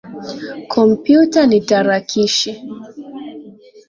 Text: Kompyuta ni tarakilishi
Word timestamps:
Kompyuta 0.71 1.39
ni 1.49 1.59
tarakilishi 1.67 2.51